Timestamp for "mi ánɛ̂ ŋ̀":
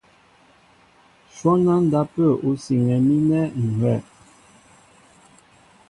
3.05-3.53